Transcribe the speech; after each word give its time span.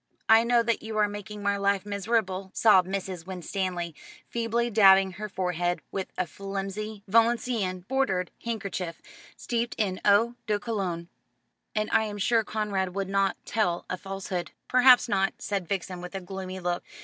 "I 0.27 0.43
know 0.43 0.63
that 0.63 0.81
you 0.81 0.97
are 0.97 1.07
making 1.07 1.43
my 1.43 1.57
life 1.57 1.85
miserable," 1.85 2.49
sobbed 2.55 2.89
Mrs. 2.89 3.27
Winstanley, 3.27 3.93
feebly 4.27 4.71
dabbing 4.71 5.11
her 5.11 5.29
forehead 5.29 5.79
with 5.91 6.11
a 6.17 6.25
flimsy 6.25 7.03
Valenciennes 7.07 7.83
bordered 7.83 8.31
handkerchief, 8.43 8.99
steeped 9.37 9.75
in 9.77 10.01
eau 10.03 10.33
de 10.47 10.57
cologne, 10.59 11.07
"and 11.75 11.87
I 11.91 12.05
am 12.05 12.17
sure 12.17 12.43
Conrad 12.43 12.95
would 12.95 13.09
not 13.09 13.37
tell 13.45 13.85
a 13.91 13.95
falsehood." 13.95 14.49
"Perhaps 14.67 15.07
not," 15.07 15.35
said 15.37 15.67
Vixen 15.67 16.01
with 16.01 16.15
a 16.15 16.19
gloomy 16.21 16.59
look. 16.59 16.83